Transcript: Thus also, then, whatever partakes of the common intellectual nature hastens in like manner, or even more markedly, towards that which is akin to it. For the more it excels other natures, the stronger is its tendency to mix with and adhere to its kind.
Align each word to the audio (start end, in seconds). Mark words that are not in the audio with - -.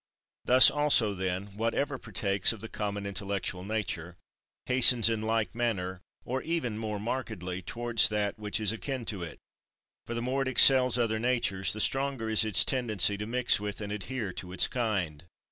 Thus 0.45 0.71
also, 0.71 1.13
then, 1.13 1.55
whatever 1.55 1.99
partakes 1.99 2.51
of 2.51 2.59
the 2.59 2.67
common 2.67 3.05
intellectual 3.05 3.63
nature 3.63 4.17
hastens 4.65 5.09
in 5.09 5.21
like 5.21 5.53
manner, 5.53 6.01
or 6.25 6.41
even 6.41 6.75
more 6.79 6.99
markedly, 6.99 7.61
towards 7.61 8.09
that 8.09 8.39
which 8.39 8.59
is 8.59 8.71
akin 8.73 9.05
to 9.05 9.21
it. 9.21 9.37
For 10.07 10.15
the 10.15 10.21
more 10.23 10.41
it 10.41 10.47
excels 10.47 10.97
other 10.97 11.19
natures, 11.19 11.71
the 11.71 11.79
stronger 11.79 12.31
is 12.31 12.43
its 12.43 12.65
tendency 12.65 13.15
to 13.15 13.27
mix 13.27 13.59
with 13.59 13.79
and 13.79 13.91
adhere 13.91 14.33
to 14.33 14.51
its 14.51 14.67
kind. 14.67 15.23